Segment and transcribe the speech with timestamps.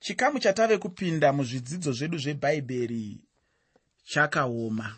[0.00, 3.24] chikamu chatave kupinda muzvidzidzo zvedu zvebhaibheri
[4.04, 4.96] chakaoma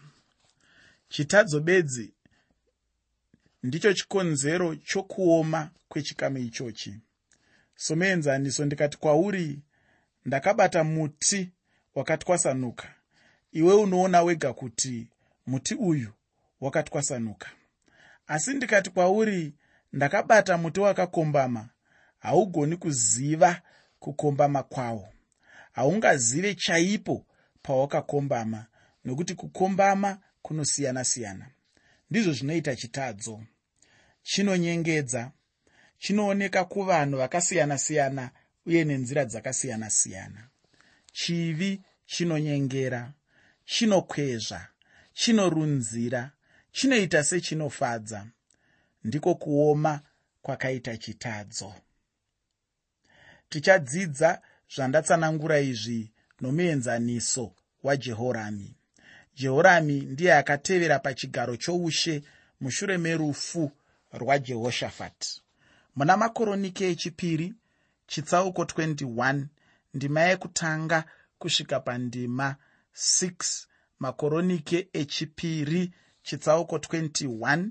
[1.08, 2.14] chitadzo bedzi
[3.62, 6.94] ndicho chikonzero chokuoma kwechikamu ichochi.
[7.76, 9.58] Somuenzaniso ndikati kwauri
[10.24, 11.50] ndakabata muti
[11.94, 12.94] wakatwasanuka.
[13.52, 15.08] Iwe unoona wega kuti
[15.46, 16.12] muti uyu
[16.60, 17.48] wakatwasanuka.
[18.26, 19.54] Asi ndikati kwauri
[19.92, 21.68] ndakabata muti wakakombama
[22.18, 23.62] haugoni kuziva
[24.02, 25.08] kukombama kwawo
[25.72, 27.26] haungazive chaipo
[27.62, 28.66] pawakakombama
[29.04, 31.46] nokuti kukombama kunosiyana-siyana.
[32.10, 33.42] Ndizvo zvinoita chitadzo.
[34.22, 35.30] Chinonyengedza
[35.98, 38.30] chinooneka kuvanhu vakasiyana-siyana
[38.66, 40.48] uye nenzira dzakasiyana-siyana.
[41.12, 43.12] Chivi chinonyengera
[43.64, 44.68] chinokwezva
[45.12, 46.30] chinorunzira
[46.72, 48.26] chinoita sechinofadza.
[49.04, 50.00] Ndiko kuoma
[50.42, 51.74] kwakaita chitadzo
[53.52, 54.30] tichadzidza
[54.74, 56.00] zvandatsanangura izvi
[56.40, 57.44] nomuenzaniso
[57.82, 58.68] wajehorami.
[59.38, 62.22] Jehorami ndiye akatevera pachigaro choushe
[62.60, 63.72] mushure merufu
[64.12, 65.42] rwajehoshafati.
[65.96, 67.54] Muna makoronike echipiri
[68.06, 69.44] chitsauko 21
[69.94, 71.04] ndima yekutanga
[71.38, 72.56] kusvika pandima
[72.94, 73.66] 6
[73.98, 77.68] makoronike echipiri chitsauko 21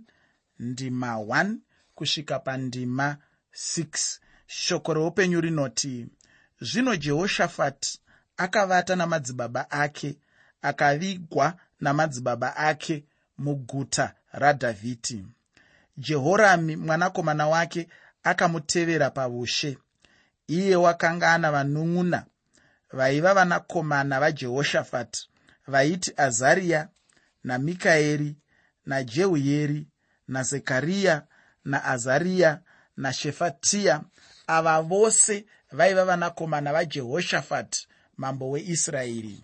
[0.60, 1.56] ndima 1
[1.96, 3.18] kusvika pandima
[3.54, 4.20] 6
[4.54, 6.08] shoko reupenyu rinoti
[6.62, 8.00] zvino jehoshafati
[8.38, 10.18] akavata namadzibaba ake
[10.62, 13.06] akavigwa namadzibaba ake
[13.38, 15.26] muguta radhavhidhi.
[15.98, 17.88] Jehorami mwanakomana wake
[18.24, 19.78] akamutevera paushe
[20.48, 22.26] iye wakanga ana vanun'una.
[22.94, 25.30] Vaiva vanakomana vajehoshafati
[25.68, 26.90] vaiti azariya
[27.44, 28.36] namikaeri
[28.86, 29.88] najehuyeri
[30.28, 31.28] nazekariya
[31.66, 32.62] naazariya
[32.98, 34.04] nashefatiya
[34.48, 39.44] ava vose vaiva vanakomana vajehoshafati mambo weisraeri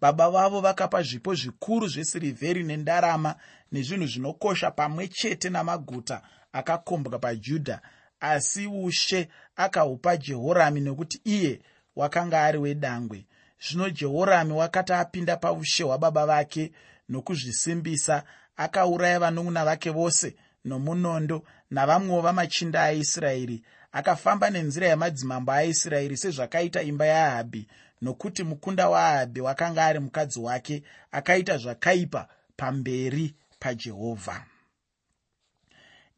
[0.00, 3.34] baba vavo vakapa zvipo zvikuru zvesirivheri nendarama
[3.72, 7.80] nezvinhu zvinokosha pamwe chete namaguta akakombwa pajudha
[8.20, 11.60] asi ushe akahupa jehorami nokuti iye
[11.96, 13.26] wakanga ari wedangwe.
[13.60, 16.72] Zvino jehorami wakati apinda paushe hwababa vake
[17.08, 18.22] nokuzvisimbisa
[18.56, 23.62] akauraya vanun'una vake vose nomunondo navamwewo vamachinda aisraeri.
[23.92, 27.68] Akafamba nenzira yamadzimambo aisraeri sezvakaita imba yaahabhi
[28.02, 34.44] nokuti mukunda waahabhi wakanga ari mukadzi wake akaita zvakaipa pamberi pajehovha.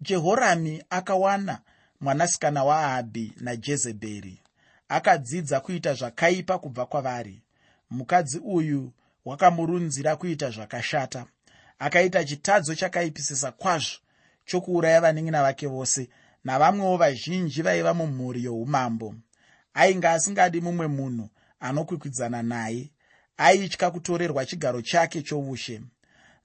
[0.01, 1.61] Jehorami akawana
[2.01, 4.43] mwanasikana waahabhi najezebheri.
[4.89, 7.43] Akadzidza kuita zvakaipa kubva kwavari.
[7.91, 8.93] Mukadzi uyu
[9.25, 11.27] wakamurunzira kuita zvakashata.
[11.79, 13.99] Akaita chitadzo chakaipisisa kwazvo
[14.51, 16.09] chokuuraya vaneng'ina vake vose
[16.45, 19.15] navamwewo vazhinji vaiva mumhuri youmambo.
[19.75, 21.29] Ainge asingadi mumwe munhu
[21.61, 22.91] anokwikwidzana naye
[23.37, 25.81] aitya kutorerwa chigaro chake choushe.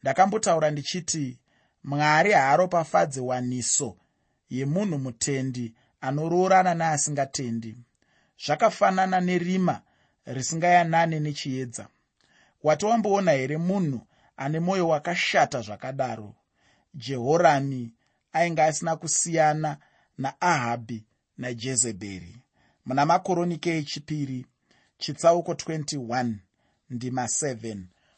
[0.02, 1.40] Ndakambotaura ndichiti
[1.84, 3.98] mwari haaropafadze waniso
[4.50, 7.76] yemunhu mutendi anoroorana neasingatendi
[8.46, 9.82] zvakafanana nerima
[10.26, 11.88] risingayanane nechiedza.
[12.64, 14.02] Wati wamboona here munhu
[14.38, 16.34] ane mwoyo wakashata zvakadaro?
[16.94, 17.95] Jehorami
[18.36, 19.78] ainge asina kusiyana
[20.18, 21.04] naahabhi
[21.38, 22.38] najezebheri.
[22.86, 24.46] Muna makoronike echipiri
[24.98, 26.34] chitsauko 21
[26.90, 27.78] ndima 7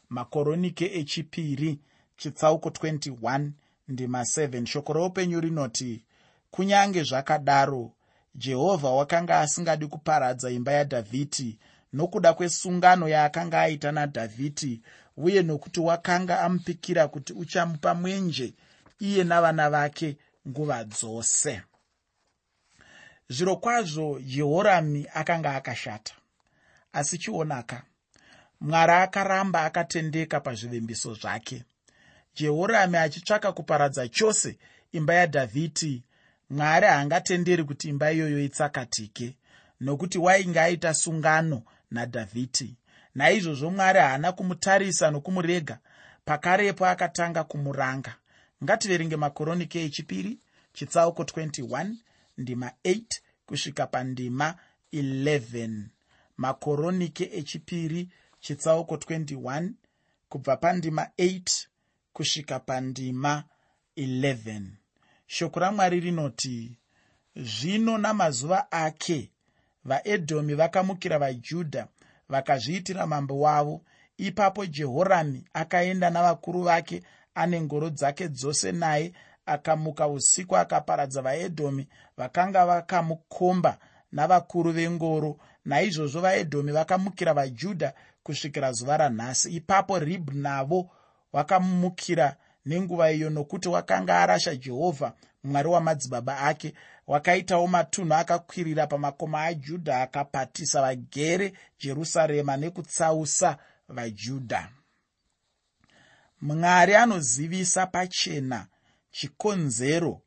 [0.09, 1.79] makoronike echipiri
[2.17, 3.49] chitsauko 21
[3.87, 6.05] ndima 7 shoko roupenyu rinoti
[6.51, 7.91] kunyange zvakadaro
[8.35, 11.59] jehovha wakanga asingadi kuparadza imba yadhavhidhi
[11.93, 14.81] nokuda kwesungano yaakanga aita nadhavhidhi
[15.17, 18.53] uye nokuti wakanga amupikira kuti uchamupa mwenje
[18.99, 21.61] iye navana vake nguva dzose.
[23.29, 26.13] Zviro kwazvo jehorami akanga akashata
[26.93, 27.83] asi chionaka
[28.61, 31.63] mwari akaramba akatendeka pazvivimbiso zvake.
[32.35, 34.57] Jehorami achitsvaka kuparadza chose
[34.91, 36.03] imba yadhavhidhi
[36.49, 39.35] mwari haangatenderi kuti imba iyoyo itsakatike
[39.81, 42.75] nokuti wainge aita sungano nadhavhidhi
[43.15, 45.77] naizvozvo mwari haana kumutarisa nokumurega
[46.25, 48.15] pakarepo akatanga kumuranga
[48.63, 50.39] ngativerenge makoronike echipiri
[50.73, 51.95] chitsauko 21
[52.37, 53.03] ndima 8
[53.45, 54.55] kusvika pandima
[54.93, 55.81] 11
[56.37, 58.09] makoronike echipiri
[58.39, 59.69] chitsauko 21
[60.29, 61.67] kubva pandima 8
[62.13, 63.43] kusvika pandima
[63.97, 64.61] 11
[65.27, 66.77] shoko ramwari rinoti
[67.35, 69.31] zvino namazuva ake
[69.85, 71.87] vaedhomi vakamukira vajudha
[72.29, 73.81] vakazviitira mambo wavo.
[74.17, 77.03] Ipapo jehorami akaenda navakuru vake
[77.41, 79.13] ane ngoro dzake dzose naye
[79.45, 81.87] akamuka usiku akaparadza vaedhomi
[82.17, 83.77] vakanga vakamukomba
[84.11, 85.37] navakuru vengoro.
[85.65, 87.93] Naizvozvo vaedhomi vakamukira vajudha
[88.23, 89.55] kusvikira zuva ranhasi.
[89.55, 90.89] Ipapo ribhu navo
[91.33, 92.35] wakamukira
[92.65, 95.13] nenguva iyo nokuti wakanga arasha jehovha
[95.43, 96.73] mwari wamadzibaba ake.
[97.07, 103.57] Wakaitawo matunhu akakwirira pamakoma ajudha akapatisa vagere jerusarema nekutsausa
[103.89, 104.69] vajudha
[106.41, 108.67] mwari anozivisa pachena
[109.11, 110.21] chikonzero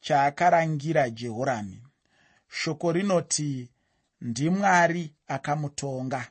[0.00, 1.82] chaakarangira jehorami
[2.48, 3.70] shoko rinoti
[4.20, 6.30] ndimwari akamutonga.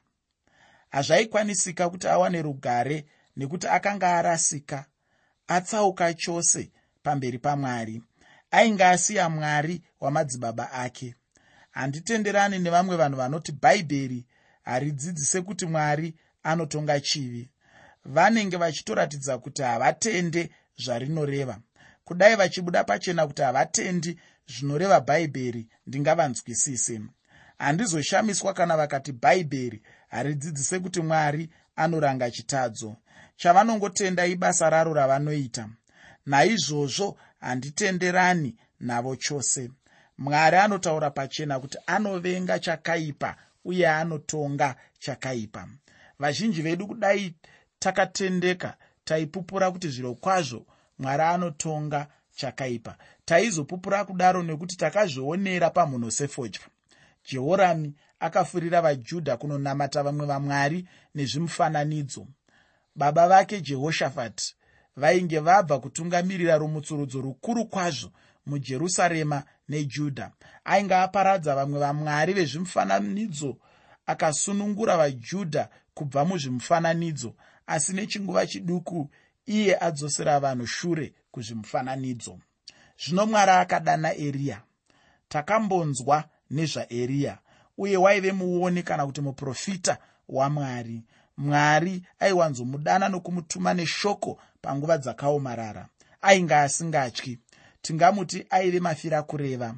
[0.90, 3.06] Hazvaikwanisika kuti awane rugare
[3.38, 4.86] nekuti akanga arasika.
[5.48, 6.72] Atsauka chose
[7.04, 8.04] pamberi pamwari.
[8.52, 11.16] Ainge asiya mwari wamadzibaba ake.
[11.72, 14.26] Handitenderani nevamwe vanhu vanoti bhaibheri
[14.64, 17.50] haridzidzise kuti mwari anotonga chivi
[18.06, 21.58] vanenge vachitoratidza kuti havatende zvarinoreva.
[22.06, 27.02] Kudai vachibuda pachena kuti havatendi zvinoreva bhaibheri ndingavanzwisise.
[27.58, 32.96] Handizoshamiswa kana vakati bhaibheri haridzidzise kuti mwari anoranga chitadzo.
[33.36, 35.70] Chavanongotenda ibasa raro ravanoita.
[36.26, 39.72] Naizvozvo handitenderani navo chose.
[40.18, 43.36] Mwari anotaura pachena kuti anovenga chakaipa
[43.66, 45.68] uye anotonga chakaipa.
[46.20, 47.36] Vazhinji vedu kudai
[47.84, 50.66] takatendeka taipupura kuti zviro kwazvo
[51.00, 52.98] mwari anotonga chakaipa.
[53.26, 56.62] Taizopupura kudaro nekuti takazvionera pamhunosefodya
[57.26, 62.28] jehorami akafurira vajudha kunonamata vamwe vamwari nezvimufananidzo.
[62.96, 64.56] Baba vake jehoshafati
[64.96, 68.12] vainge vabva kutungamirira rumutsurudzo rukuru kwazvo
[68.46, 70.32] mujerusarema nejudha.
[70.66, 73.58] Ainge aparadza vamwe vamwari vezvimufananidzo
[74.06, 77.36] akasunungura vajudha kubva muzvimufananidzo
[77.68, 79.10] asi nechinguva chiduku
[79.46, 82.40] iye adzosera vanhu shure kuzvimufananidzo.
[82.98, 84.62] Zvino mwari akadana eriya
[85.30, 87.38] takambonzwa nezvaeriya
[87.78, 89.98] uye waive muoni kana kuti muprofita
[90.30, 91.04] wamwari
[91.38, 92.04] mwari.
[92.20, 95.88] Aiwanzomudana nokumutuma neshoko panguva dzakaomarara.
[96.22, 97.40] Ainge asingatyi
[97.82, 99.76] tingamuti aive mafira kureva.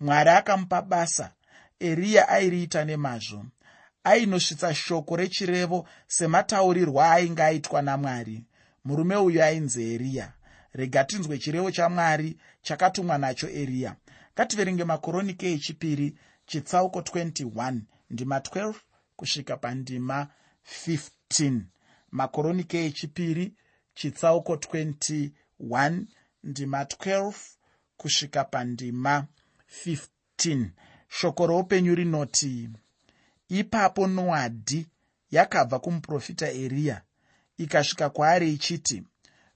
[0.00, 1.32] Mwari akamupa basa.
[1.80, 3.44] Eriya airiita nemazvo
[4.04, 8.44] ainosvitsa shoko rechirevo semataurirwa ainge aitwa namwari.
[8.84, 10.32] Murume uyu ainzi eriya
[10.74, 13.96] rega tinzwe chirevo chamwari chakatumwa nacho eriya
[14.34, 16.16] ngativerenge makoronike echipiri
[16.46, 17.80] chitsauko 21
[18.10, 18.74] ndima 12
[19.16, 20.28] kusvika pandima
[20.86, 21.60] 15
[22.10, 23.54] makoronike echipiri
[23.94, 26.02] chitsauko 21
[26.44, 27.32] ndima 12
[27.96, 29.26] kusvika pandima
[29.86, 30.68] 15
[31.08, 32.68] shoko roupenyu rinoti
[33.48, 34.86] ipapo noadhi
[35.30, 37.02] yakabva kumuprofita eriya
[37.58, 39.02] ikasvika kwaari ichiti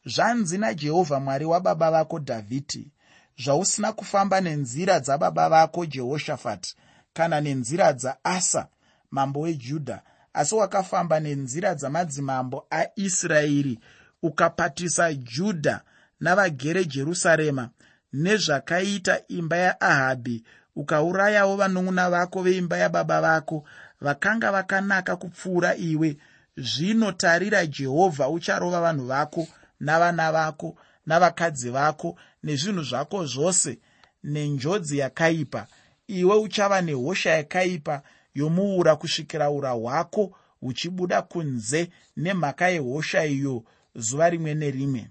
[0.06, 2.93] zvanzi najehovha mwari wababa vako dhavhidhi
[3.38, 6.76] zvausina kufamba nenzira dzababa vako jehoshafati
[7.12, 8.69] kana nenzira dzaasa
[9.11, 10.02] mambo wejudha
[10.32, 13.79] asi wakafamba nenzira dzamadzimambo aisraeri
[14.23, 15.81] ukapatisa judha
[16.20, 17.70] navagere jerusarema
[18.12, 20.44] nezvakaita imba yaahabhi
[20.79, 23.65] ukaurayawo vanun'una vako veimba yababa vako
[24.01, 26.17] vakanga vakanaka kupfuura iwe.
[26.57, 29.47] Zvino tarira jehovha ucharova vanhu vako
[29.81, 30.77] navana vako
[31.07, 33.79] navakadzi vako nezvinhu zvako zvose
[34.25, 35.67] nenjodzi yakaipa.
[36.07, 38.03] Iwe uchava nehosha yakaipa
[38.35, 43.64] yomuura kusvikira ura hwako huchibuda kunze nemhaka yehosha iyo
[43.95, 45.09] zuva rimwe nerimwe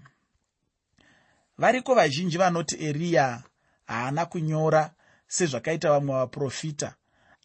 [1.58, 3.42] variko vazhinji vanoti eriya
[3.86, 4.90] haana kunyora
[5.28, 6.94] sezvakaita vamwe vaprofita.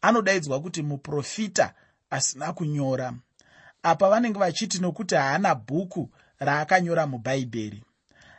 [0.02, 1.74] Anodaidzwa kuti muprofita
[2.10, 3.14] asina kunyora.
[3.82, 7.82] Apa vanenge vachiti nokuti haana bhuku raakanyora mubhaibheri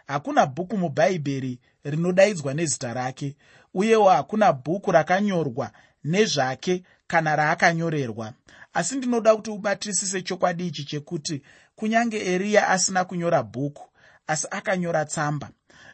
[0.07, 3.35] hakuna bhuku mubhaibheri rinodaidzwa nezita rake
[3.73, 5.71] uyewo hakuna bhuku rakanyorwa
[6.03, 8.33] nezvake kana raakanyorerwa.
[8.73, 11.41] Asi ndinoda kuti ubatisise chokwadi ichi chekuti
[11.75, 13.89] kunyange eriya asina kunyora bhuku
[14.27, 15.49] asi akanyora tsamba.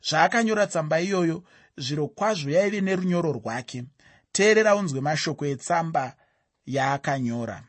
[0.10, 1.44] Zvaakanyora tsamba iyoyo
[1.78, 3.84] zviro kwazvo yaive nerunyoro rwake.
[4.32, 6.16] Teerera unzwe mashoko etsamba
[6.66, 7.64] yaakanyora.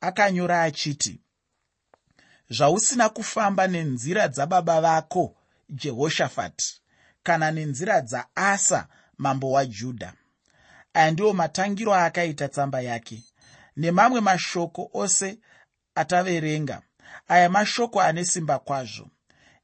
[0.00, 1.20] Akanyora achiti
[2.50, 5.36] zvausina kufamba nenzira dzababa vako
[5.68, 6.80] jehoshafati
[7.22, 10.12] kana nenzira dzaasa mambo wajudha
[10.94, 13.22] aya ndiwo matangiro aakaita tsamba yake
[13.76, 15.38] nemamwe mashoko ose
[15.94, 16.82] ataverenga.
[17.28, 19.10] Aya mashoko ane simba kwazvo.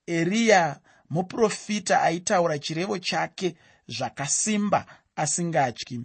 [0.06, 3.56] Eriya muprofita aitaura chirevo chake
[3.88, 4.86] zvakasimba
[5.16, 6.00] asingatyi.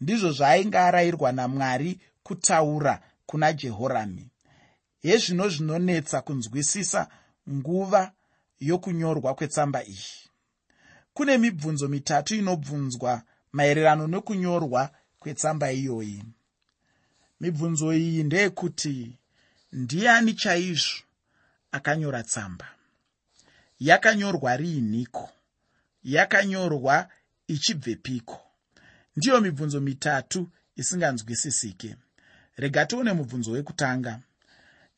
[0.00, 4.30] Ndizvo zvaainge arayirwa namwari kutaura kuna jehorami.
[5.02, 7.08] Hezvino zvinonetsa kunzwisisa
[7.50, 8.12] nguva
[8.60, 10.28] yokunyorwa kwetsamba iyi.
[11.14, 13.22] Kune mibvunzo mitatu inobvunzwa
[13.52, 16.24] maererano nekunyorwa kwetsamba iyoyi.
[17.40, 19.18] Mibvunzo iyi ndeyekuti
[19.72, 21.02] ndiani chaizvo
[21.72, 22.77] akanyora tsamba
[23.80, 25.30] yakanyorwa riiniko
[26.02, 27.08] yakanyorwa
[27.46, 28.40] ichibvepiko
[29.16, 31.96] ndiyo mibvunzo mitatu isinganzwisisike.
[32.56, 34.20] Rega tione mubvunzo wekutanga.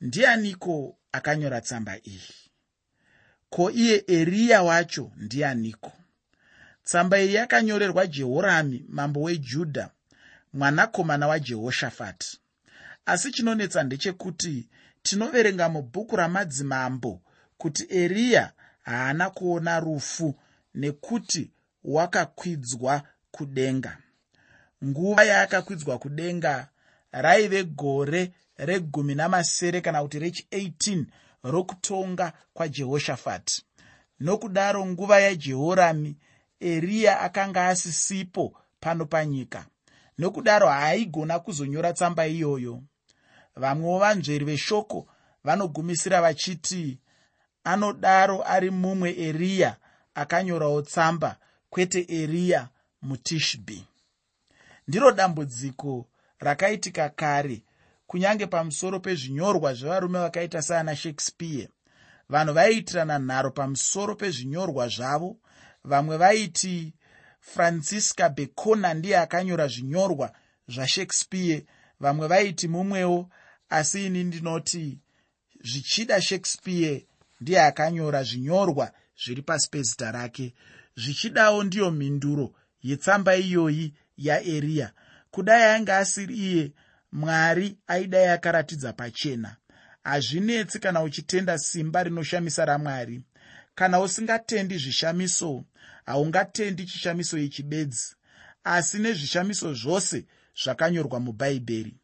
[0.01, 2.35] Ndianiko akanyora tsamba iyi?
[3.51, 5.93] Ko iye eriya wacho ndianiko?
[6.85, 9.91] Tsamba iyi yakanyorerwa jehorami mambo wejudha
[10.53, 12.41] mwanakomana wajehoshafati
[13.07, 14.69] asi chinonetsa ndechekuti
[15.03, 17.23] tinoverenga mubhuku ramadzimambo
[17.59, 20.35] kuti eriya haana kuona rufu
[20.75, 21.51] nekuti
[21.85, 23.99] wakakwidzwa kudenga.
[24.85, 26.69] Nguva yaakakwidzwa kudenga
[27.13, 31.05] raive gore regumi namasere kana kuti rechi18
[31.43, 33.65] rokutonga kwajehoshafati
[34.21, 36.17] nokudaro nguva yajehorami
[36.61, 39.67] eriya akanga asisipo pano panyika.
[40.19, 42.83] Nokudaro haaigona kuzonyora tsamba iyoyo.
[43.57, 45.07] Vamwewo vanzveri veshoko
[45.45, 46.99] vanogumisira vachiti
[47.65, 49.77] anodaro ari mumwe eriya
[50.15, 51.37] akanyorawo tsamba
[51.71, 52.69] kwete eriya
[53.03, 53.85] mutishbi.
[54.89, 56.07] Ndiro dambudziko
[56.39, 57.63] rakaitika kare
[58.07, 61.69] kunyange pamusoro pezvinyorwa zvevarume vakaita seana shakespeare.
[62.29, 65.37] Vanhu vaiitirana nharo pamusoro pezvinyorwa zvavo
[65.85, 66.93] vamwe vaiti
[67.41, 70.33] francisca becona ndiye akanyora zvinyorwa
[70.69, 71.67] zvashakespeare
[72.01, 73.31] vamwe vaiti mumwewo
[73.69, 74.99] asi ini ndinoti
[75.63, 77.07] zvichida shakespeare
[77.41, 78.93] ndiye akanyora zvinyorwa
[79.25, 80.55] zviri pasi pezita rake.
[80.97, 84.93] Zvichidawo ndiyo mhinduro yetsamba iyoyi yaeriya
[85.31, 86.73] kudai ainge asiri iye
[87.13, 89.57] mwari aidai akaratidza pachena.
[90.05, 93.23] Hazvinetsi kana uchitenda simba rinoshamisa ramwari.
[93.75, 95.65] Kana usingatendi zvishamiso
[96.07, 98.17] haungatendi chishamiso ichi bedzi
[98.65, 100.27] asi nezvishamiso zvose
[100.63, 101.95] zvakanyorwa mubhaibheri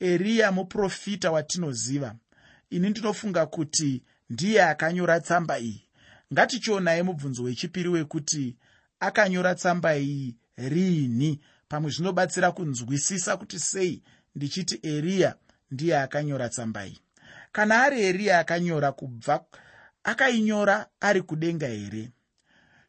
[0.00, 2.14] eriya muprofita watinoziva.
[2.70, 5.82] Ini ndinofunga kuti ndiye akanyora tsamba iyi.
[6.32, 8.56] Ngatichionai mubvunzo wechipiri wekuti
[9.00, 11.40] akanyora tsamba iyi riini?
[11.68, 14.02] Pamwe zvinobatsira kunzwisisa kuti sei
[14.34, 15.34] ndichiti eriya
[15.70, 17.00] ndiye akanyora tsamba iyi.
[17.52, 19.44] Kana ari eriya akanyora kubva
[20.04, 22.10] akainyora ari kudenga here?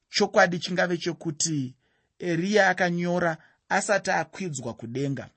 [0.10, 1.76] Chokwadi chingave chekuti
[2.20, 3.38] eriya akanyora
[3.70, 5.30] asati akwidzwa kudenga.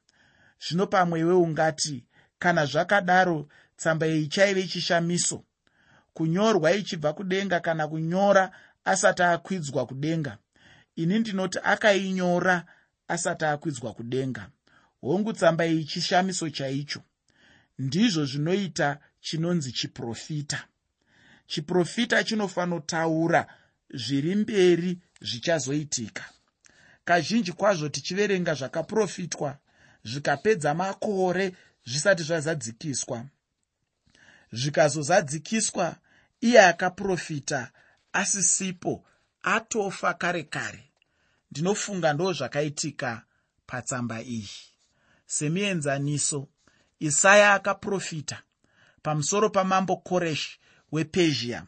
[0.69, 2.05] Zvino pamwewe ungati
[2.39, 5.45] kana zvakadaro tsamba iyi chaive chishamiso
[6.21, 8.53] kunyorwa ichibva kudenga kana kunyora
[8.85, 10.39] asati akwidzwa kudenga.
[10.97, 12.65] Ini ndinoti akainyora
[13.09, 14.51] asati akwidzwa kudenga.
[15.01, 17.01] Hongu tsamba iyi chishamiso chaicho.
[17.79, 20.65] Ndizvo zvinoita chinonzi chiprofita.
[21.47, 23.47] Chiprofita chinofanotaura
[23.95, 26.25] zviri mberi zvichazoitika.
[27.05, 29.59] Kazhinji kwazvo tichiverenga zvakaprofitwa
[30.05, 31.53] zvikapedza makore
[31.87, 33.25] zvisati zvazadzikiswa.
[34.53, 35.97] Zvikazozadzikiswa
[36.41, 37.71] iye akaprofita
[38.13, 39.05] asisipo
[39.43, 40.93] atofa kare kare.
[41.51, 43.23] Ndinofunga ndo zvakaitika
[43.67, 44.51] patsamba iyi.
[45.27, 46.49] Semienzaniso
[46.99, 48.43] isaya akaprofita
[49.03, 50.61] pamusoro pamambo koreshi
[50.93, 51.67] wepezhia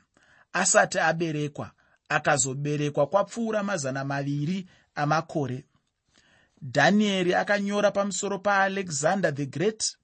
[0.52, 1.70] asati aberekwa
[2.08, 5.64] akazoberekwa kwapfuura mazana maviri amakore.
[6.62, 9.96] Dhanieri akanyora pamusoro paalexander the great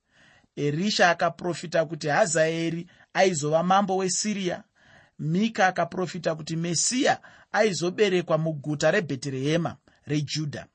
[0.65, 4.63] erisha akaprofita kuti hazaeri aizova mambo wesiriya
[5.19, 7.21] mika akaprofita kuti mesiya
[7.53, 10.67] aizoberekwa muguta rebheterehema rejudha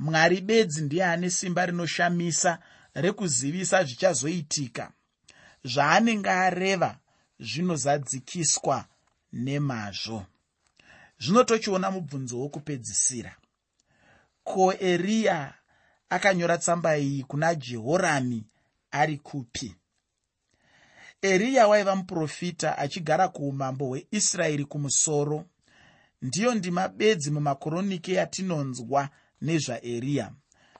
[0.00, 2.58] mwari bedzi ndiye ane simba rinoshamisa
[2.94, 4.92] rekuzivisa zvichazoitika.
[5.64, 6.98] Zvaanenge areva
[7.40, 8.84] zvinozadzikiswa
[9.32, 10.26] nemazvo.
[11.18, 13.36] Zvino tochiona mubvunzo wokupedzisira.
[14.44, 15.54] Ko eriya
[16.08, 18.44] akanyora tsamba iyi kuna jehorami
[18.90, 19.74] ari kupi?
[21.22, 25.44] Eriya waiva muprofita achigara kuumambo hweisraeri kumusoro.
[26.22, 29.08] Ndiyo ndima bedzi mumakoronike yatinonzwa
[29.42, 30.32] nezvaeriya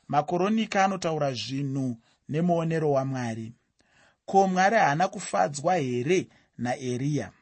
[0.09, 1.97] makoronika anotaura zvinhu
[2.29, 3.53] nemuonero wamwari.
[4.27, 7.33] Ko mwari haana kufadzwa here naeriya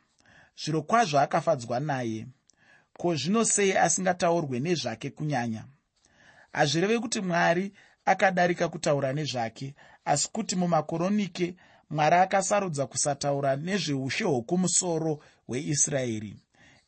[0.64, 2.26] zviro kwazvo akafadzwa naye.
[2.98, 5.64] Ko zvino sei asingataurwe nezvake kunyanya?
[6.52, 7.72] Hazvireve kuti mwari
[8.04, 9.74] akadarika kutaura nezvake
[10.08, 11.54] asi kuti mumakoronike
[11.90, 16.36] mwari akasarudza kusataura nezveushe hwokumusoro hweisraeri.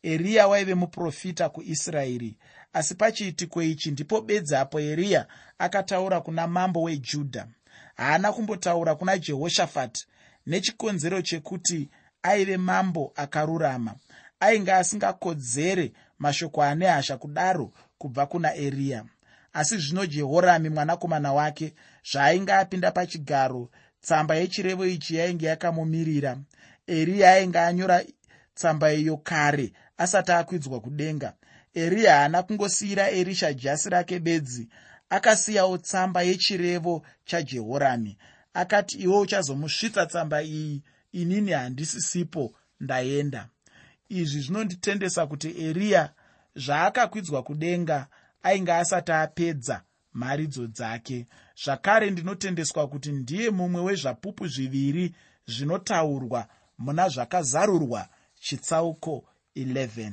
[0.03, 2.37] Eriya waive muprofita kuisraeri.
[2.73, 3.91] Asi pachiitiko ichi?
[3.91, 7.47] Ndipo bedzi apo eriya akataura kuna mambo wejudha.
[7.95, 10.07] Haana kumbotaura kuna jehoshafati
[10.45, 11.89] nechikonzero chekuti
[12.23, 13.95] aive mambo akarurama.
[14.39, 19.05] Ainge asingakodzere mashoko ane hasha kudaro kubva kuna eriya
[19.53, 21.73] asi zvino jehorami mwanakomana wake
[22.11, 23.69] zvaainge apinda pachigaro
[24.01, 26.37] tsamba yechirevo ichi yainge yakamumirira.
[26.87, 28.03] Eriya ainge anyora
[28.55, 31.33] tsamba iyo kare asati akwidzwa kudenga.
[31.73, 34.69] Eriya haana kungosiyira erisha jasi rake bedzi
[35.09, 38.17] akasiyawo tsamba yechirevo chajehorami
[38.53, 40.83] akati iwe uchazomusvitsa tsamba iyi?
[41.11, 43.47] Inini handisisipo ndaenda.
[44.09, 46.13] Izvi zvinonditendesa kuti eriya
[46.55, 48.07] zvaakakwidzwa kudenga
[48.43, 49.81] ainge asati apedza
[50.13, 51.25] mharidzo dzake.
[51.63, 55.15] Zvakare ndinotendeswa kuti ndiye mumwe wezvapupu zviviri
[55.47, 58.07] zvinotaurwa muna zvakazarurwa
[58.39, 59.23] chitsauko
[59.55, 60.11] 11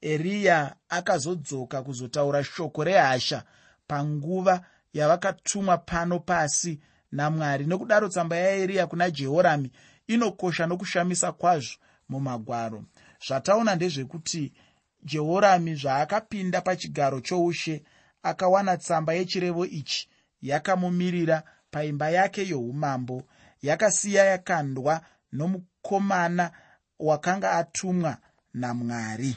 [0.00, 3.44] eriya akazodzoka kuzotaura shoko rehasha
[3.86, 6.80] panguva yavakatumwa pano pasi
[7.12, 7.66] namwari.
[7.66, 9.70] Nokudaro tsamba yaeriya kuna jehorami
[10.06, 11.76] inokosha nokushamisa kwazvo
[12.08, 12.84] mumagwaro.
[13.26, 14.52] Zvataona ndezvekuti
[15.10, 17.74] jehorami zvaakapinda pachigaro choushe
[18.22, 20.08] akawana tsamba yechirevo ichi
[20.42, 23.22] yakamumirira paimba yake youmambo.
[23.62, 25.00] Yakasiya yakandwa
[25.32, 26.50] nomukomana
[26.98, 28.18] wakanga atumwa
[28.54, 29.36] namwari.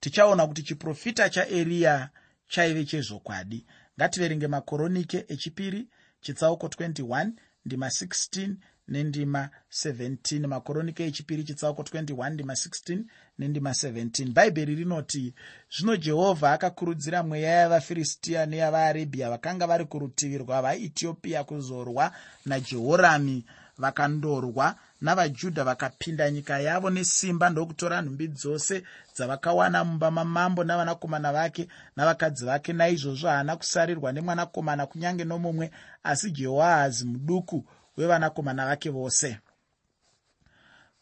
[0.00, 2.10] Tichaona kuti chiprofita chaeriya
[2.48, 3.66] chaive chezvokwadi
[3.98, 5.88] ngativerenge makoronike echipiri
[6.20, 7.30] chitsauko 21
[7.64, 8.54] ndima 16
[8.90, 12.98] nendima 17 makoronike echipiri chitsauko 21 ndima 16
[13.38, 15.34] nendima 17 bhaibheri rinoti
[15.76, 22.12] zvino jehovha akakurudzira mweya yavafiristiya neyavaarabhia vakanga vari kurutivi rwavaetiopia kuzorwa
[22.46, 23.44] najehorami
[23.78, 28.82] vakandorwa navajudha vakapinda nyika yavo nesimba ndokutora nhumbi dzose
[29.14, 32.72] dzavakawana mumba mamambo navanakomana vake navakadzi vake.
[32.72, 35.70] Naizvozvo haana kusarirwa nemwanakomana kunyange nomumwe
[36.02, 37.64] asi jehoahazi muduku
[38.00, 39.38] wevanakomana vake vose.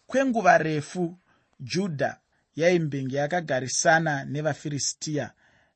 [0.06, 1.18] Kwenguva refu
[1.60, 2.20] judha
[2.56, 5.32] yaimbenge yakagarisana nevafiristiya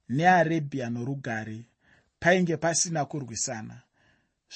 [0.08, 1.58] nearebhia norugare
[2.20, 3.82] painge pasina kurwisana.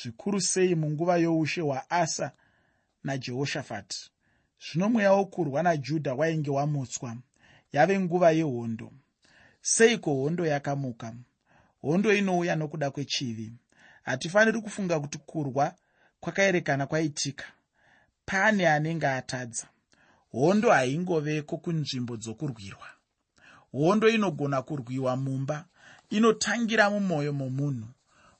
[0.03, 2.33] Zvikuru sei munguva youshe hwaasa
[3.05, 4.11] najehoshafati
[4.65, 7.17] zvino mweya wokurwa najudha wainge wamutswa
[7.73, 8.93] yave nguva yehondo.
[9.61, 11.15] Seiko hondo yakamuka?
[11.83, 13.53] Hondo inouya nokuda kwechivi.
[14.03, 15.75] Hatifaniri kufunga kuti kurwa
[16.27, 17.45] kwakaerekana kwaitika.
[18.25, 19.67] Pane anenge atadza.
[20.33, 22.89] Hondo haingoveko kunzvimbo dzokurwirwa.
[23.73, 25.65] Hondo inogona kurwiwa mumba.
[26.11, 27.89] Inotangira mumwoyo momunhu.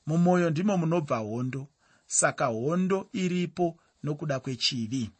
[0.05, 1.67] Mumwoyo ndimo munobva hondo.
[2.07, 5.11] Saka hondo iripo nokuda kwechivi.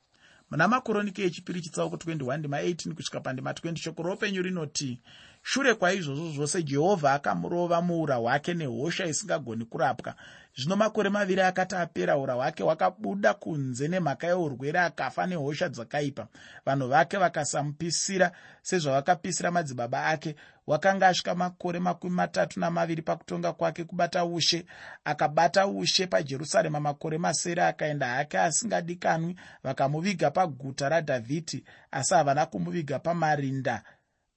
[0.51, 4.99] Muna makoroniki echipiri chitsauko 21 ndima 18 kusvika pandima 20 shoko roupenyu rinoti
[5.41, 10.15] shure kwaizvozvo zvose jehovha akamurova muura hwake nehosha isingagoni kurapwa
[10.57, 16.27] zvino makore maviri akati apera ura hwake hwakabuda kunze nemhaka yeurwere akafa nehosha dzakaipa.
[16.65, 20.35] Vanhu vake vakasamupisira sezvavakapisira madzibaba ake.
[20.67, 24.65] Wakanga asvika makore makumi matatu namaviri pakutonga kwake kubata ushe.
[25.05, 33.83] Akabata ushe pajerusarema makore masere akaenda hake asingadikanwi vakamuviga paguta radhavhidhi asi havana kumuviga pamarinda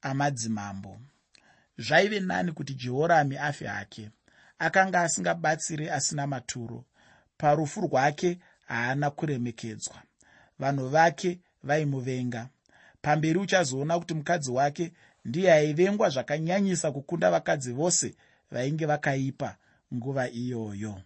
[0.03, 0.99] amadzimambo.
[1.79, 4.11] Zvaive nani kuti jehorami afe hake
[4.61, 6.85] akanga asingabatsiri asina maturo.
[7.39, 10.03] Parufu rwake haana kuremekedzwa.
[10.59, 12.49] Vanhu vake vaimuvenga.
[13.03, 14.93] Pamberi uchazoona kuti mukadzi wake
[15.25, 18.15] ndiye aivengwa zvakanyanyisa kukunda vakadzi vose
[18.51, 19.57] vainge vakaipa
[19.95, 21.01] nguva iyoyo.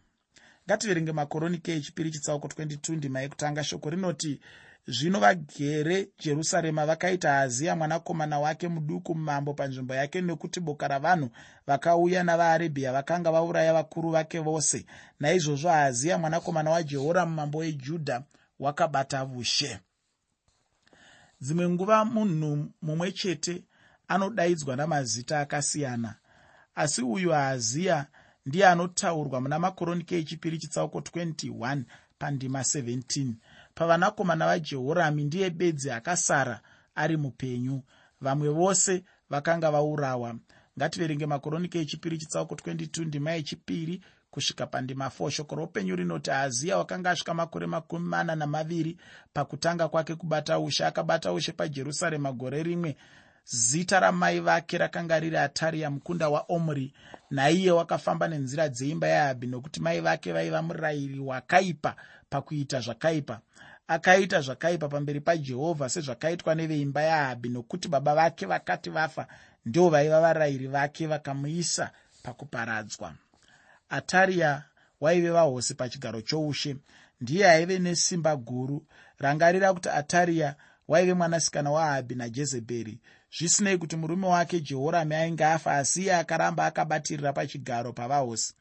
[0.66, 4.40] Ngativerenge makoronike echipiri chitsauko 22 ndima yekutanga shoko rinoti
[4.86, 11.30] zvino vagere jerusarema vakaita haziya mwanakomana wake muduku mambo panzvimbo yake nekuti boka ravanhu
[11.66, 14.86] vakauya navaarebhia vakanga vauraya vakuru vake vose.
[15.20, 18.22] Naizvozvo haziya mwanakomana wajehoramu mambo wejudha
[18.58, 19.80] wakabata vushe.
[21.40, 23.64] Dzimwe nguva munhu mumwe chete
[24.08, 26.14] anodaidzwa namazita akasiyana.
[26.74, 28.06] Asi uyu haziya
[28.46, 31.82] ndiye anotaurwa muna makoronike echipiri chitsauko 21
[32.18, 33.32] pandima 17
[33.74, 36.60] pavanakomana vajehorami ndiye bedzi akasara
[36.94, 37.82] ari mupenyu.
[38.20, 40.34] Vamwe vose vakanga vaurawa.
[40.78, 47.10] Ngativerenge makoronike echipiri chitsauko 22 ndima yechipiri kusvika pandima 4 shoko roupenyu rinoti haziya wakanga
[47.10, 48.96] asvika makore makumi mana namaviri
[49.32, 52.96] pakutanga kwake kubata ushe akabata ushe pajerusarema gore rimwe.
[53.46, 56.92] Zita ramai vake rakanga riri atariya mukunda waomri
[57.30, 61.96] naiye wakafamba nenzira dzeimba yahabhi nokuti mai vake vaiva murayiri wakaipa
[62.34, 63.40] pakuita zvakaipa.
[63.88, 69.26] Akaita zvakaipa pamberi pajehovha sezvakaitwa neveimba yahabhi nokuti baba vake vakati vafa
[69.66, 71.90] ndio vaiva varayiri vake vakamuisa
[72.22, 73.14] pakuparadzwa.
[73.88, 74.62] Atariya
[75.00, 76.76] waive vahosi pachigaro choushe.
[77.20, 78.86] Ndiye aive nesimba guru.
[79.18, 80.54] Rangarira kuti atariya
[80.88, 82.98] waive mwanasikana waahabhi najezebheri.
[83.38, 88.54] Zvisinei kuti murume wake jehorami ainge afa asi iye akaramba akabatirira pachigaro pavahosi.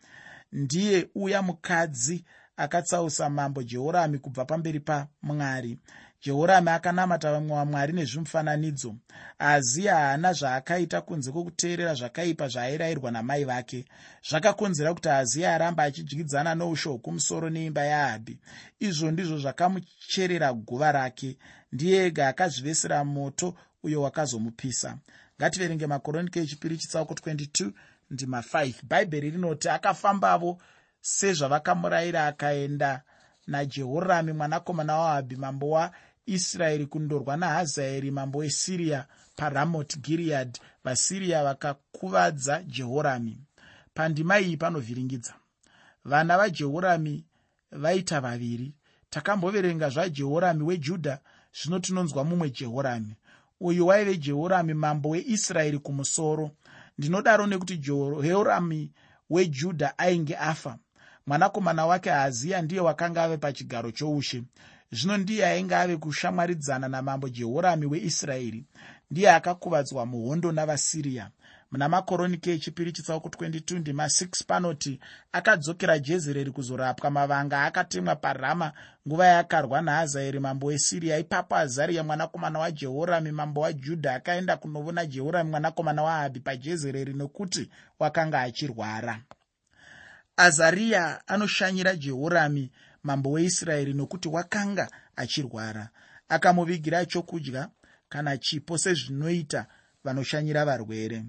[0.52, 2.26] Ndiye uya mukadzi
[2.58, 5.78] akatsausa mambo jehorami kubva pamberi pamwari.
[6.22, 8.96] Jehorami akanamata vamwe vamwari nezvimufananidzo
[9.40, 13.86] aziya haana zvaakaita kunze kwokuteerera zvakaipa zvaairayirwa namai vake.
[14.30, 18.40] Zvakakonzera kuti aziya aramba achidyidzana noushe hwokumusoro neimba yahabhi.
[18.80, 21.38] Izvo ndizvo zvakamucherera guva rake.
[21.72, 24.98] Ndiye ega akazvivesera moto uyo wakazomupisa.
[25.38, 27.72] Ngativerenge makoronike echipiri chitsauko 22
[28.12, 30.62] ndima 5 bhaibheri rinoti akafambavo
[31.04, 33.02] sezvavakamurayira akaenda
[33.48, 43.38] najehorami mwanakomana wahabhi mambo waisraeri kundorwa nahazaeri mambo wesiriya paramoti giriyadhi vasiriya vakakuvadza jehorami
[43.94, 45.34] pandima iyi panovhiringidza.
[46.06, 47.26] Vana vajehorami
[47.72, 48.74] vaita vaviri.
[49.10, 51.20] Takamboverenga zvajehorami wejudha
[51.54, 53.16] zvino tinonzwa mumwe jehorami
[53.60, 56.52] uyu waive jehorami mambo weisraeri kumusoro.
[56.98, 58.92] Ndinodaro nekuti jehorami
[59.30, 60.78] wejudha ainge afa
[61.28, 64.44] mwanakomana wake haziya ndiye wakanga ave pachigaro choushe.
[64.92, 68.66] Zvino ndiye ainge ave kushamwaridzana namambo jehorami weisraeri.
[69.12, 71.30] Ndiye akakuvadzwa muhondo navasiriya.
[71.72, 75.00] Muna makoronike echipiri chitsauko 22 ndima 6 panoti
[75.32, 78.72] akadzokera jezereri kuzorapwa mavanga akatemwa parama
[79.08, 81.18] nguva yakarwa nahazaeri mambo wesiriya.
[81.20, 89.20] Ipapo azariya mwanakomana wajehorami mambo wajudha akaenda kunovona jehorami mwanakomana wahabhi pajezereri nokuti wakanga achirwara
[90.38, 92.72] azariya anoshanyira jehorami
[93.04, 95.90] mambo weisraeri nokuti wakanga achirwara.
[96.30, 97.70] Akamuvigira chokudya
[98.10, 99.66] kana chipo sezvinoita
[100.04, 101.26] vanoshanyira varwere.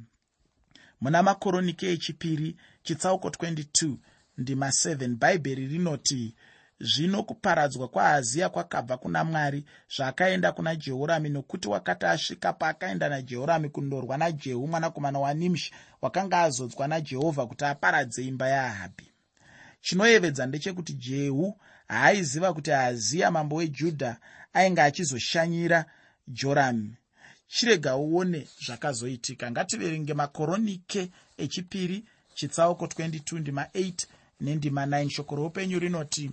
[1.01, 3.97] Muna makoronike echipiri chitsauko 22
[4.38, 6.35] ndima 7 bhaibheri rinoti
[6.80, 9.64] zvino kuparadzwa kwaaziya kwakabva kuna mwari
[9.96, 17.46] zvaakaenda kuna jehorami nokuti wakati asvika paakaenda najehorami kundorwa najehu mwanakomana wanimshi wakanga azodzwa najehovha
[17.46, 19.14] kuti aparadze imba yaahabhi
[19.80, 21.58] chinoyevedza ndechekuti jehu
[21.88, 24.16] haaiziva kuti aziya mambo wejudha
[24.52, 25.84] ainge achizoshanyira
[26.28, 26.96] jorami.
[27.48, 29.50] Chirega uone zvakazoitika.
[29.50, 34.06] Ngativerenge makoronike echipiri chitsauko 22 ndima 8
[34.40, 36.30] nendima 9 shoko roupenyu rinoti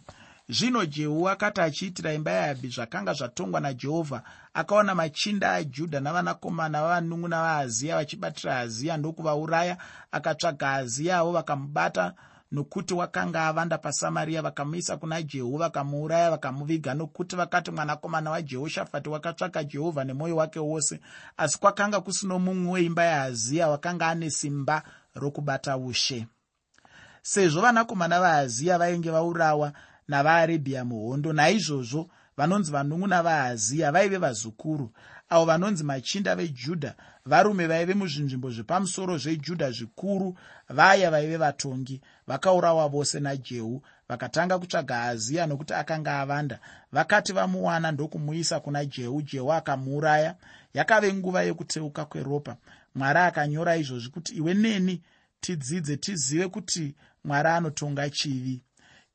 [0.51, 7.95] zvino jehu akati achiitira imba yahabhi zvakanga zvatongwa najehovha akaona machinda ajudha navanakomana vavanun'una vaaziya
[7.95, 9.77] vachibatira haziya ndokuvauraya
[10.11, 12.13] akatsvaga haziya avo vakamubata
[12.51, 20.03] nokuti wakanga avanda pasamariya vakamuisa kuna jehu vakamuuraya vakamuviga nokuti vakati mwanakomana wajehoshafati wakatsvaka jehovha
[20.03, 20.99] nemwoyo wake wose
[21.37, 24.83] asi kwakanga kusino mumwe weimba yahaziya wakanga ane simba
[25.15, 26.27] rokubata ushe.
[27.21, 29.73] Sezvo vanakomana vahaziya vainge vaurawa
[30.07, 31.33] navaarebhiya muhondo.
[31.33, 34.91] Naizvozvo vanonzi vanun'una vahaziya vaive vazukuru.
[35.29, 40.37] Avo vanonzi machinda vejudha varume vaive muzvinzvimbo zvepamusoro zvejudha zvikuru
[40.69, 46.59] vaya vaive vatongi vakaurawa vose najehu vakatanga kutsvaga haziya nokuti akanga avanda.
[46.91, 50.35] Vakati vamuwana ndokumuisa kuna jehu jehu akamuuraya.
[50.73, 52.57] Yakave nguva yekuteuka kweropa.
[52.95, 55.01] Mwari akanyora izvozvi kuti iwe neni
[55.41, 58.61] tidzidze tizive kuti mwari anotonga chivi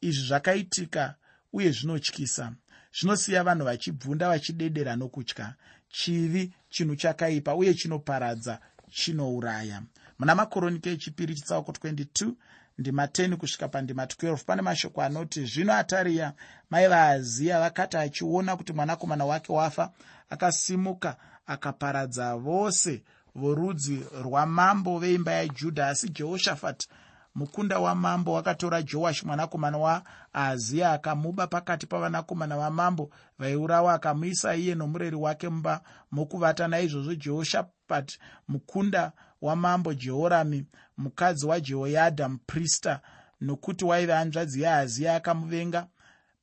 [0.01, 1.15] izvi zvakaitika
[1.53, 2.53] uye zvinotyisa.
[2.93, 5.55] Zvinosiya vanhu vachibvunda vachidedera nokutya.
[5.89, 9.83] Chivi chinhu chakaipa uye chinoparadza chinouraya.
[10.19, 12.33] Muna makoronike echipiri chitsauko 22
[12.79, 16.33] ndima 10 kusvika pandima 12 pane mashoko anoti zvino atariya
[16.71, 19.93] mai vaaziya vakati achiona kuti mwanakomana wake wafa
[20.31, 23.03] akasimuka akaparadza vose
[23.35, 26.89] vorudzi rwamambo veimba yajudha asi jehoshafati
[27.37, 35.49] mukunda wamambo wakatora joashi mwanakomana waahaziya akamuba pakati pavanakomana vamambo vaiurawa akamuisa iye nomureri wake
[35.49, 35.81] mumba
[36.13, 36.69] mokuvata.
[36.69, 38.19] Naizvozvo jehoshapati
[38.49, 40.65] mukunda wamambo jehorami
[40.97, 43.01] mukadzi wajehoyadha muprista
[43.41, 45.87] nokuti waive hanzvadzi yahaziya akamuvenga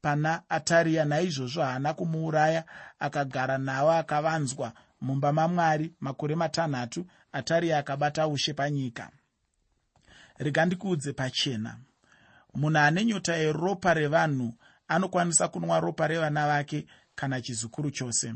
[0.01, 2.63] pana atariya naizvozvo haana kumuuraya
[2.99, 7.05] akagara navo akavanzwa mumba mamwari makore matanhatu.
[7.31, 9.09] Atariya akabata ushe panyika
[10.37, 11.77] rega ndikuudze pachena.
[12.53, 14.53] Munhu ane nyota yeropa revanhu
[14.87, 18.33] anokwanisa kunwa ropa revana vake kana chizukuru chose.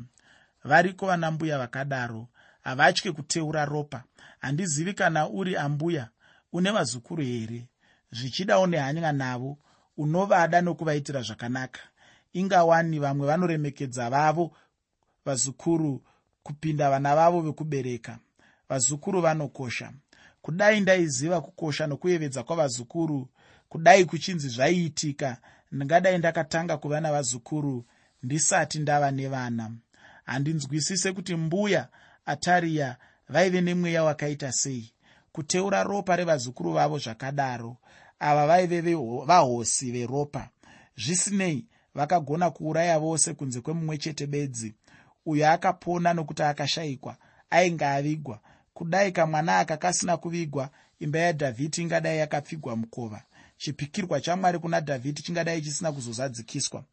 [0.64, 2.28] Variko vanambuya vakadaro?
[2.62, 4.04] Havatye kuteura ropa.
[4.40, 6.10] Handizivi kana uri ambuya
[6.54, 7.68] une vazukuru here?
[8.12, 9.58] Zvichidawo nehanya navo
[9.98, 11.80] unovada nokuvaitira zvakanaka.
[12.34, 14.52] Ingawani vamwe vanoremekedza vavo
[15.26, 16.04] vazukuru
[16.44, 18.20] kupinda vana vavo vekubereka.
[18.70, 19.92] Vazukuru vanokosha
[20.48, 23.30] kudai ndaiziva kukosha nokuyevedza kwavazukuru
[23.70, 25.38] kudai kuchinzi zvaiitika
[25.72, 27.86] ndingadai ndakatanga kuva navazukuru
[28.24, 29.72] ndisati ndava nevana.
[30.26, 31.88] Handinzwisise kuti mbuya
[32.26, 32.98] atariya
[33.30, 34.94] vaive nemweya wakaita sei
[35.32, 37.78] kuteura ropa revazukuru vavo zvakadaro.
[38.20, 40.50] Ava vaive vahosi veropa.
[40.98, 44.76] Zvisinei vakagona kuuraya vose kunze kwemumwe chete bedzi.
[45.26, 47.18] Uyo akapona nokuti akashayikwa
[47.50, 48.40] ainge avigwa
[48.78, 53.22] kudai kamwana aka kasina kuvigwa imba yadhavhidhi ingadai yakapfigwa mukova.
[53.58, 56.84] Chipikirwa chamwari kuna dhavhidhi chingadai chisina kuzozadzikiswa.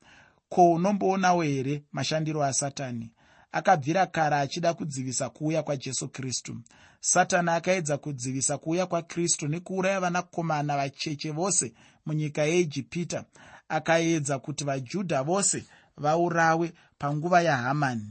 [0.49, 3.11] Ko unomboonawo here mashandiro asatani?
[3.53, 6.57] Akabvira kare achida kudzivisa kuuya kwajesu kristu.
[7.01, 11.73] Satani akaedza kudzivisa kuuya kwakristu nekuuraya vanakomana vacheche vose
[12.07, 13.25] munyika yeijipita
[13.69, 15.65] akaedza kuti vajudha vose
[15.97, 18.09] vaurawe panguva yahamani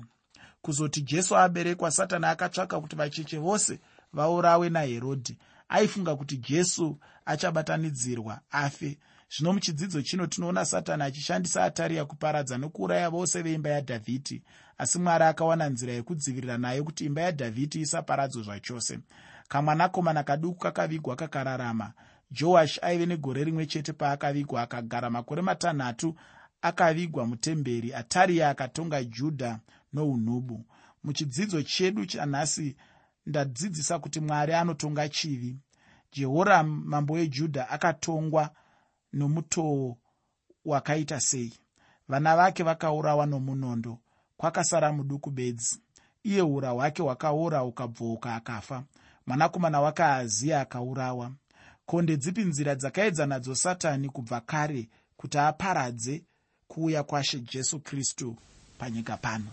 [0.63, 3.79] kuzoti jesu aberekwa satani akatsvaka kuti vacheche vose
[4.13, 5.37] vaurawe naherodhi.
[5.69, 8.97] Aifunga kuti jesu achabatanidzirwa afe.
[9.29, 14.43] Zvino muchidzidzo chino tinoona satani achishandisa atariya kuparadza nokuuraya vose veimba yadhavhidhi.
[14.77, 18.99] Asi mwari akawana nzira yekudzivirira nayo kuti imba yadhavhidhi isaparadzwe zvachose.
[19.47, 21.93] Kamwanakomana kaduku kakavigwa kakararama.
[22.31, 26.15] Joashi aive negore rimwe chete paakavigwa akagara makore matanhatu
[26.61, 27.93] akavigwa mutemberi.
[27.93, 29.59] Atariya akatonga judha
[29.93, 30.65] nounhubu
[31.03, 32.75] muchidzidzo chedu chanhasi
[33.25, 35.57] ndadzidzisa kuti mwari anotonga chivi.
[36.13, 38.49] Jehoramu mambo wejudha akatongwa
[39.13, 39.97] nomutoo
[40.65, 41.53] wakaita sei.
[42.07, 43.99] Vana vake vakaurawa nomunondo
[44.37, 45.79] kwakasara muduku bedzi.
[46.23, 48.83] Iye ura hwake hwakaora ukabvouka akafa.
[49.27, 51.31] Mwanakomana wake ahaziya akaurawa.
[51.85, 56.23] Ko ndedzipi nzira dzakaedza nadzo satani kubva kare kuti aparadze
[56.67, 58.35] kuuya kwashe jesu kristu
[58.77, 59.51] panyika pano